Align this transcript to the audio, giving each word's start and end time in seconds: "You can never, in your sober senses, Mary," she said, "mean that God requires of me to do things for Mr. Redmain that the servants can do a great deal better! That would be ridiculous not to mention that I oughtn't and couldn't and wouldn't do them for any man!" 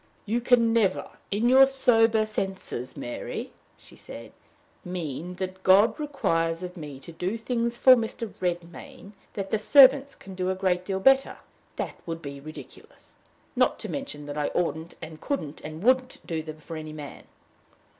"You 0.25 0.41
can 0.41 0.73
never, 0.73 1.07
in 1.29 1.47
your 1.47 1.67
sober 1.67 2.25
senses, 2.25 2.97
Mary," 2.97 3.51
she 3.77 3.95
said, 3.95 4.31
"mean 4.83 5.35
that 5.35 5.61
God 5.61 5.99
requires 5.99 6.63
of 6.63 6.75
me 6.75 6.99
to 7.01 7.11
do 7.11 7.37
things 7.37 7.77
for 7.77 7.95
Mr. 7.95 8.33
Redmain 8.39 9.11
that 9.35 9.51
the 9.51 9.59
servants 9.59 10.15
can 10.15 10.33
do 10.33 10.49
a 10.49 10.55
great 10.55 10.85
deal 10.85 10.99
better! 10.99 11.37
That 11.75 11.99
would 12.07 12.23
be 12.23 12.39
ridiculous 12.39 13.15
not 13.55 13.77
to 13.77 13.89
mention 13.89 14.25
that 14.25 14.39
I 14.39 14.47
oughtn't 14.55 14.95
and 15.03 15.21
couldn't 15.21 15.61
and 15.61 15.83
wouldn't 15.83 16.17
do 16.25 16.41
them 16.41 16.57
for 16.61 16.75
any 16.75 16.93
man!" 16.93 17.25